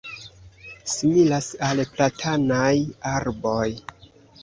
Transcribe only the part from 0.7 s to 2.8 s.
similas al platanaj